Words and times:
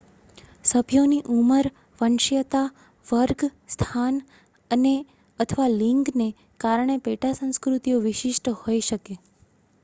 સભ્યોની 0.65 1.25
ઉંમર 1.33 1.67
વંશીયતા 1.99 2.61
વર્ગ 3.07 3.43
સ્થાન 3.73 4.17
અને/અથવા 4.71 5.69
લિંગને 5.75 6.29
કારણે 6.59 6.97
પેટા 7.05 7.33
સંસ્કૃતિઓ 7.37 8.03
વિશિષ્ટ 8.09 8.53
હોઈ 8.59 8.83
શકે 8.85 9.21